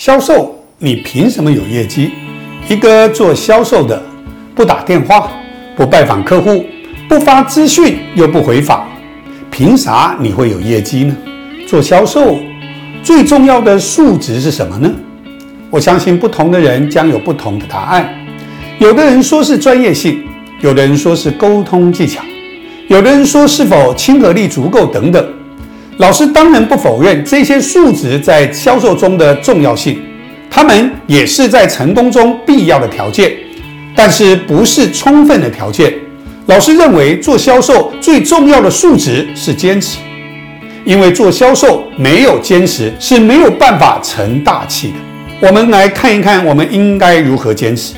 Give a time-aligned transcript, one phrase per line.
[0.00, 2.12] 销售，你凭什么有业绩？
[2.70, 4.02] 一个做销售的，
[4.54, 5.30] 不打电话，
[5.76, 6.64] 不拜访客户，
[7.06, 8.88] 不发资讯，又不回访，
[9.50, 11.14] 凭啥你会有业绩呢？
[11.66, 12.38] 做销售
[13.02, 14.90] 最重要的素质是什么呢？
[15.68, 18.08] 我相信不同的人将有不同的答案。
[18.78, 20.22] 有的人说是专业性，
[20.62, 22.22] 有的人说是沟通技巧，
[22.88, 25.29] 有的人说是否亲和力足够等等。
[26.00, 30.00] 老师当然不否认这些数值在销售中的重要性，
[30.50, 33.30] 他们也是在成功中必要的条件，
[33.94, 35.92] 但是不是充分的条件。
[36.46, 39.98] 老师认为做销售最重要的数值是坚持，
[40.86, 45.46] 因为做销售没有坚持是没有办法成大器的。
[45.46, 47.92] 我们来看一看我们应该如何坚持。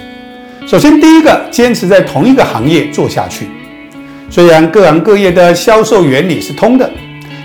[0.66, 3.46] 首先，第一个，坚持在同一个行业做下去。
[4.28, 6.90] 虽然各行各业的销售原理是通的。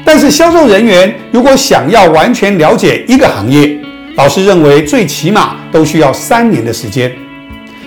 [0.07, 3.77] 但是销售人员如果想要完全了解一个行业，
[4.15, 7.11] 老师认为最起码都需要三年的时间。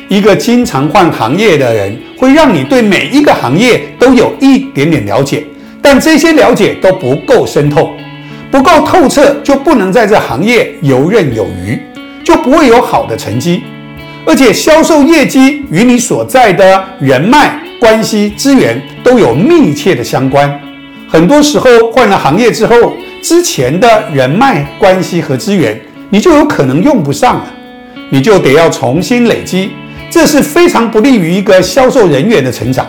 [0.07, 5.47] 一个经常换行业的人，会让你对每一个行业都有一点点了解，
[5.81, 7.91] 但这些了解都不够深透，
[8.51, 11.81] 不够透彻，就不能在这行业游刃有余，
[12.23, 13.63] 就不会有好的成绩。
[14.27, 20.61] 而且销售业绩与你所在的人脉关系资源都有密切的相关。
[21.13, 27.47] 很多时候换了行业之后，之前的人脉关系和资源，你就有可能用不上了，
[28.11, 29.71] 你就得要重新累积，
[30.09, 32.87] 这是非常不利于一个销售人员的成长。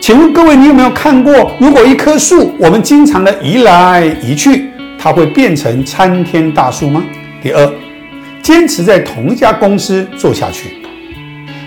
[0.00, 7.02] 请问各位，你有没有看过，如果一棵树我们经常的移来移去，它会变成参天大树吗？
[7.42, 7.72] 第二，
[8.40, 10.76] 坚持在同一家公司做下去，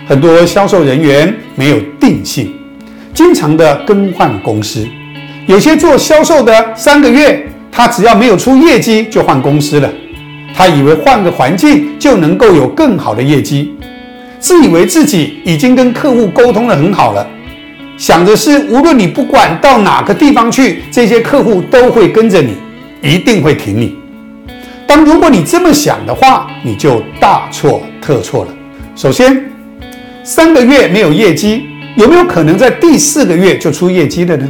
[0.08, 2.50] 很多销售人员没有定性，
[3.12, 4.88] 经常的更换公司。
[5.50, 9.92] 有些做销售的三个月，他只要没有出业绩就换公司了。
[10.54, 13.74] 他以为换个环境就能够有更好的业绩，
[14.38, 17.26] 自以为自己已经跟客户沟通的很好了，
[17.98, 22.54] 想着是无论你不管到哪个地方去，这些客户都会跟着你，
[23.02, 23.96] 一定会挺你。
[24.86, 28.52] 当如果你这么想的话，你就大错特错了。
[28.94, 29.50] 首先，
[30.22, 31.64] 三个月没有业绩，
[31.96, 34.48] 有没有可能在第四个月就出业绩的呢？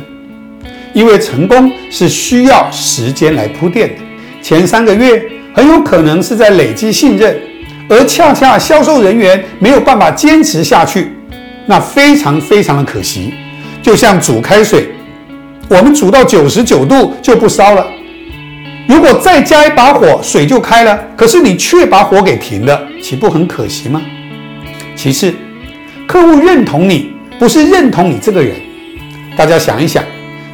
[0.92, 3.94] 因为成功是需要时间来铺垫的，
[4.42, 5.22] 前三个月
[5.54, 7.40] 很有可能是在累积信任，
[7.88, 11.12] 而恰恰销售人员没有办法坚持下去，
[11.66, 13.32] 那非常非常的可惜。
[13.82, 14.88] 就像煮开水，
[15.68, 17.86] 我们煮到九十九度就不烧了，
[18.88, 24.02] 如果再加一把火，水就开了，可是你却把火给停了，岂不很可惜吗？
[24.96, 25.32] 其次，
[26.06, 28.54] 客户认同你，不是认同你这个人，
[29.36, 30.04] 大家想一想。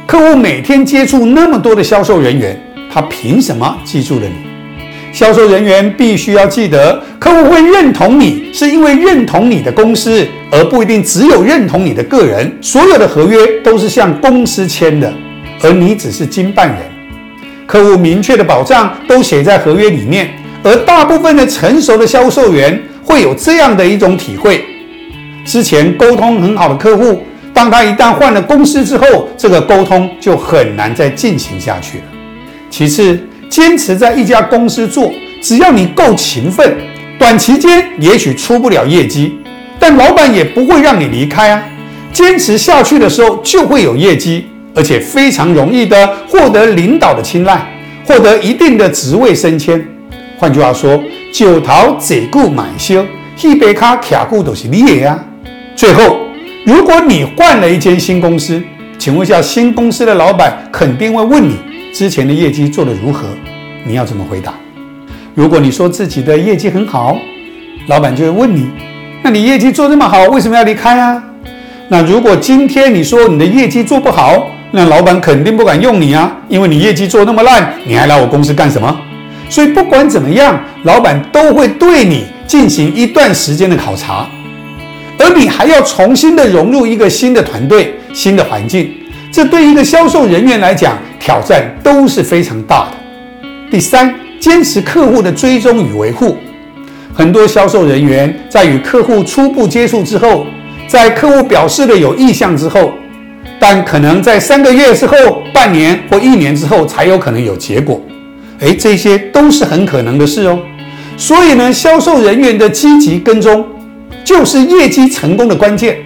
[0.07, 2.57] 客户每天接触那么多的销售人员，
[2.89, 5.11] 他凭什么记住了你？
[5.11, 12.49] 销售人员必须要记得，客户会认同你，是因为认同你的公司，而不一定只有认同你的个人。
[12.61, 15.13] 所有的合约都是向公司签的，
[15.61, 16.77] 而你只是经办人。
[17.65, 20.29] 客户明确的保障都写在合约里面，
[20.63, 24.63] 而大部分的成熟的销售员会有这样的一种体会：
[25.43, 27.23] 之前沟通很好的客户。
[27.57, 32.03] 当他一旦换了公司之后，这个沟通就很难再进行下去了。
[32.69, 33.19] 其次，
[33.49, 36.77] 坚持在一家公司做，只要你够勤奋，
[37.17, 39.39] 短期间也许出不了业绩，
[39.79, 41.63] 但老板也不会让你离开啊。
[42.13, 47.59] 坚持下去的时候，就会有业绩，而且非常容易的获得领导的青睐，
[48.05, 49.83] 获得一定的职位升迁。
[50.37, 51.03] 换句话说，
[51.33, 53.03] 九桃坐固满修，
[53.41, 55.19] 一杯卡卡固都是你的呀。
[55.75, 56.26] 最后。
[56.67, 58.61] 如果你换了一间新公司，
[58.99, 61.55] 请问一下，新公司的老板肯定会问你
[61.93, 63.25] 之前的业绩做得如何？
[63.85, 64.53] 你要怎么回答？
[65.33, 67.17] 如果你说自己的业绩很好，
[67.87, 68.67] 老板就会问你：
[69.23, 71.23] 那你业绩做这么好，为什么要离开啊？
[71.87, 78.93] 那如果今天你说你的业绩做不好，那老板肯定不敢用你啊，因为你业绩做那么烂，你还来我公司干什么？
[79.49, 84.27] 所以不管怎么样，老板都会对你进行一段时间的考察。
[85.37, 88.91] 你还要重新的融入一个新的团队、新的环境，
[89.31, 92.97] 这对一个销售人员来讲，挑战都是非常大的。
[93.69, 96.37] 第三，坚持客户的追踪与维护。
[97.13, 100.45] 很多销售人员在与客户初步接触之后，
[100.87, 102.91] 在客户表示了有意向之后，
[103.59, 105.15] 但可能在三个月之后、
[105.53, 108.01] 半年或一年之后才有可能有结果。
[108.59, 110.59] 诶，这些都是很可能的事哦。
[111.15, 113.63] 所以呢，销售人员的积极跟踪。
[114.27, 115.97] 就是业绩成功的关键。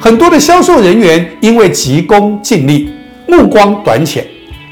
[0.00, 2.90] 很多的销售人员因为急功近利、
[3.26, 4.26] 目光短浅，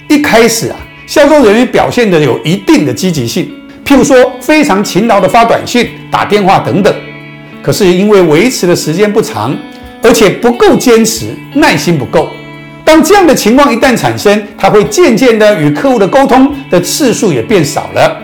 [0.09, 0.77] 一开始啊，
[1.07, 3.47] 销售人员表现的有一定的积极性，
[3.85, 6.95] 譬如说非常勤劳的发短信、打电话等等。
[7.63, 9.55] 可是因为维持的时间不长，
[10.03, 12.31] 而且不够坚持，耐心不够。
[12.83, 18.17] 当这样的情况一旦产生，他会渐渐的与客户的沟通的次数也变少了，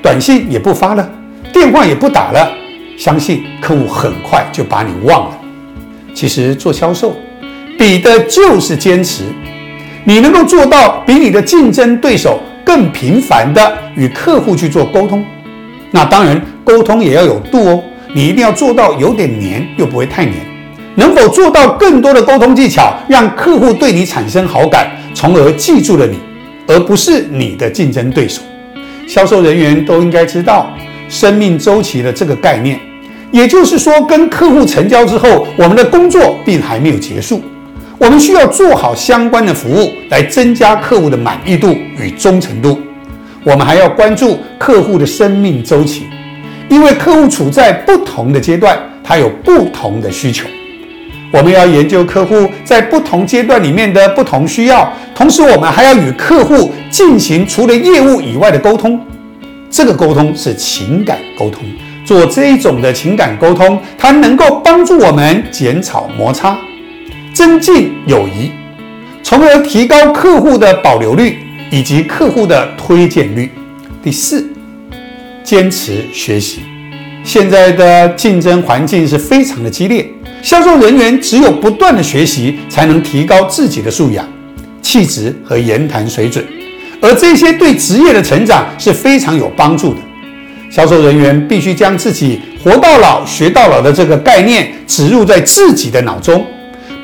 [0.00, 1.10] 短信也不发了，
[1.52, 2.61] 电话也不打了。
[3.04, 5.36] 相信客户很快就把你忘了。
[6.14, 7.16] 其实做销售，
[7.76, 9.24] 比的就是坚持。
[10.04, 15.24] 你能够做到比你的竞争对手更频繁的与客户去做沟通，
[15.90, 17.82] 那当然沟通也要有度哦。
[18.14, 20.36] 你一定要做到有点黏，又不会太黏。
[20.94, 26.18] 能否做到更多的沟通技巧，让客户对你产生好感，从而记住了你，
[26.68, 28.42] 而不是你的竞争对手？
[29.08, 30.70] 销售人员都应该知道
[31.08, 32.78] 生命周期的这个概念。
[33.32, 37.42] 也就是说，跟客户成交之后，我们的工作并还没有结束，
[37.98, 42.78] 我们需要做好相关的服务，来增加客户的满意度与忠诚度。
[43.42, 46.04] 我们还要关注客户的生命周期。
[46.68, 50.46] 因为客户处在不同的阶段，他有不同的需求，
[51.30, 58.98] 我们要研究客户在不同阶段里面的不同需要，同时我们还要与客户进行除了业务以外的沟通。
[59.70, 61.64] 这个沟通是情感沟通，
[62.04, 66.58] 做这一种的情感沟通，它能够帮助我们减少摩擦，
[67.32, 68.50] 增进友谊，
[69.22, 71.38] 从而提高客户的保留率
[71.70, 73.50] 以及客户的推荐率。
[74.02, 74.48] 第四。
[75.44, 76.60] 坚持学习，
[77.24, 80.08] 现在的竞争环境是非常的激烈，
[80.40, 84.24] 销售人员只有不断的学习，才能提高自己的素养、
[84.80, 86.42] 气质和言谈水准，
[87.00, 90.00] 而这些对职业的成长是非常有帮助的。
[90.72, 96.46] 销售人员必须将自己“活到老，学到老”的这个概念植入在自己的脑中，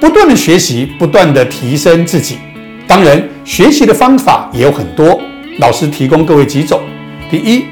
[0.00, 2.38] 不断的学习，不断的提升自己。
[2.86, 5.20] 当然，学习的方法也有很多，
[5.58, 6.80] 老师提供各位几种。
[7.30, 7.66] 第一。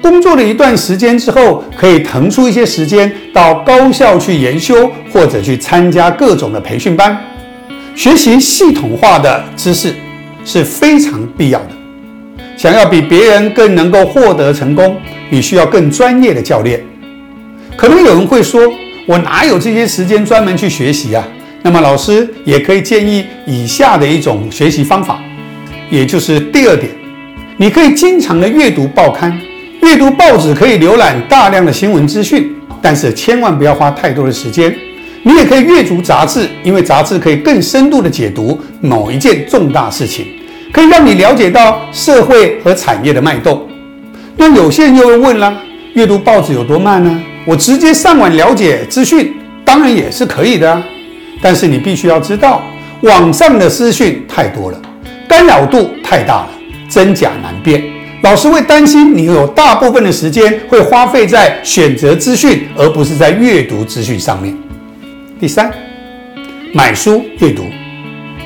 [0.00, 7.16] 工作了一段时间之后，可以腾出一些时间到高校去研修，或者去参加各种的培训班，
[7.94, 9.94] 学习系统化的知识
[10.44, 11.81] 是非常必要的。
[12.62, 14.96] 想要比别人更能够获得成功，
[15.30, 16.80] 你需要更专业的教练。
[17.76, 18.72] 可能有人会说，
[19.04, 21.26] 我哪有这些时间专门去学习啊？
[21.62, 25.20] 那么老师也可以建议以下的一种学习方法，
[25.90, 26.88] 也就是第二点，
[27.56, 29.36] 你可以经常的阅读报刊。
[29.80, 32.48] 阅读报纸可以浏览大量的新闻资讯，
[32.80, 34.72] 但是千万不要花太多的时间。
[35.24, 40.26] 你也可以阅读杂志，因为杂志可以更深度的解读某一件重大事情，
[40.72, 43.68] 可以让你了解到社会和产业的脉动。
[44.36, 45.54] 那有些人又会问了：
[45.94, 47.22] 阅读报纸有多慢呢？
[47.44, 49.34] 我直接上网了解资讯，
[49.64, 50.82] 当然也是可以的啊。
[51.42, 52.62] 但是你必须要知道，
[53.02, 54.80] 网上的资讯太多了，
[55.28, 56.48] 干扰度太大了，
[56.88, 57.82] 真假难辨。
[58.22, 64.56] 老师会担心你有大部分的时间会花费在选择资讯，而不是在阅读资讯上面。
[65.40, 65.68] 第三，
[66.72, 67.64] 买书阅读，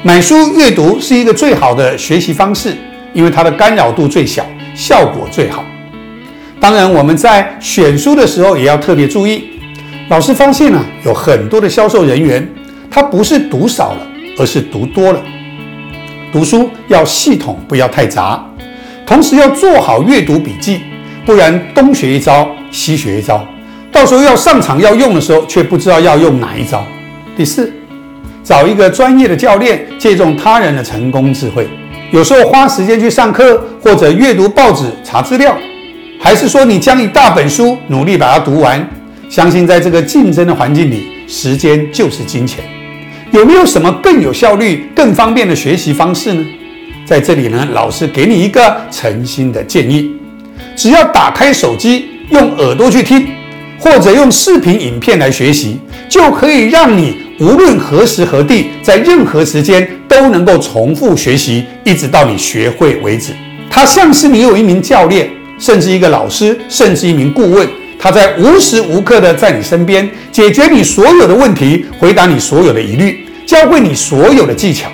[0.02, 2.76] 买书阅读是一个最好的学习方式，
[3.12, 5.64] 因为它的干扰度最小，效果最好。
[6.60, 9.44] 当然，我们在选书的时候也要特别注意。
[10.08, 12.46] 老师发现啊，有很多的销售人员，
[12.90, 14.06] 他不是读少了，
[14.38, 15.20] 而是读多了。
[16.32, 18.44] 读书要系统，不要太杂。
[19.04, 20.80] 同时要做好阅读笔记，
[21.24, 23.44] 不然东学一招，西学一招，
[23.90, 26.84] 到时候要上场要用的时候，却不知道要用哪一招。
[27.36, 27.72] 第四，
[28.46, 31.66] 找一个专业的教练，借重他人的成功智慧。
[32.12, 35.58] 有时候花时间去上课，或者阅读报纸查资料，
[36.20, 38.88] 还是说你将一大本书努力把它读完？
[39.28, 42.64] 相信在这个竞争的环境里，时间就是金钱。
[43.32, 46.46] 有没有什么更有效率、更方便的学习方式呢？
[47.04, 50.12] 在这里呢，老师给你一个诚心的建议：
[50.76, 53.26] 只要打开手机，用耳朵去听，
[53.76, 63.32] 或者用视频影片来学习，就可以让你无论何时何地，在任何时间都能够重复学习，一直到你学会为止。
[63.68, 74.88] 它像是你有一名教练，甚至一个老师，甚至一名顾问，他在无时无刻的在你身边，解决你所有的问题，回答你所有的疑虑，教会你所有的技巧。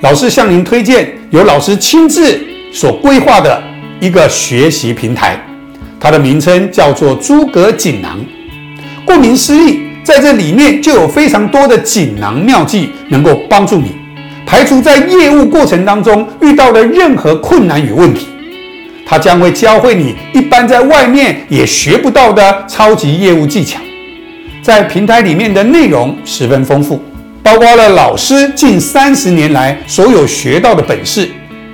[0.00, 2.40] 老师向您推荐由老师亲自
[2.72, 3.62] 所规划的
[4.00, 5.38] 一个学习平台，
[6.00, 8.18] 它的名称叫做“诸葛锦囊”。
[9.04, 13.92] 顾名思义，在这里面就有非常多的锦囊妙计，能够帮助你
[14.46, 18.26] 排除在业务过程当中遇到的任何困难与问题。
[19.06, 23.78] 它将会教会你一般在外面也学不到的超级业务技巧。
[24.62, 27.02] 在平台里面的内容十分丰富。
[27.42, 31.26] 包括了老师近三十年来所有学到的本事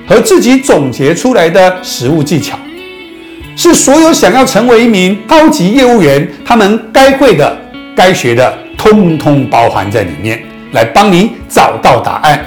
[0.07, 2.57] 和自己总结出来的实务技巧，
[3.57, 7.61] 是所有想要成为一名超级业务员，他们该会的、
[7.97, 10.41] 该学的，通通包含在里面，
[10.73, 12.45] 来帮你找到答案。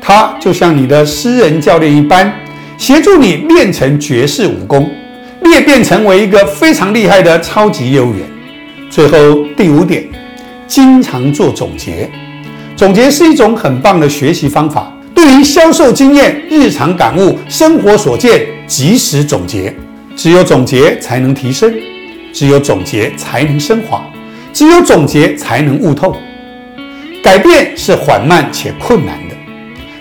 [0.00, 2.30] 它就像你的私人教练一般，
[2.76, 4.88] 协助你练成绝世武功，
[5.42, 8.22] 裂变成为一个非常厉害的超级业务员。
[8.90, 10.06] 最后第五点，
[10.66, 12.10] 经常做总结。
[12.76, 14.92] 总结是一种很棒的学习方法。
[15.14, 19.74] 对于销售经验、日常感悟、生活所见，及时总结。
[20.16, 21.72] 只有总结才能提升，
[22.32, 24.02] 只有总结才能升华，
[24.52, 26.16] 只有总结才能悟透。
[27.22, 29.34] 改变是缓慢且困难的，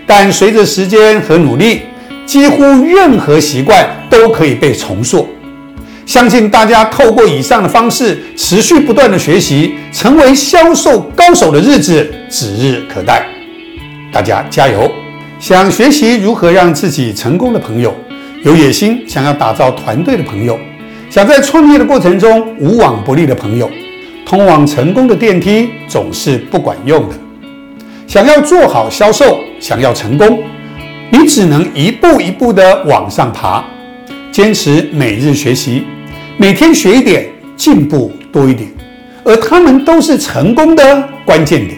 [0.07, 1.81] 但随着时间和努力，
[2.25, 5.27] 几乎任何习惯都可以被重塑。
[6.05, 13.23] 相信大家透过以上的方式，持续不断的学习，成为销售高手的日子指日可待。
[14.11, 14.91] 大家加油！
[15.39, 17.95] 想学习如何让自己成功的朋友，
[18.43, 20.59] 有野心想要打造团队的朋友，
[21.09, 23.69] 想在创业的过程中无往不利的朋友，
[24.29, 27.15] 通往成功的电梯总是不管用的。
[28.05, 30.43] 想要做好销售，想要成功，
[31.09, 33.65] 你只能一步一步的往上爬，
[34.31, 35.83] 坚持每日学习。
[36.37, 38.69] 每天学一点，进步多一点，
[39.23, 41.75] 而他们都是成功的关键点。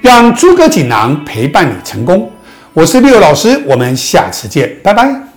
[0.00, 2.30] 让诸葛锦囊陪伴你成功。
[2.74, 5.27] 我是六老师，我们下次见，拜拜。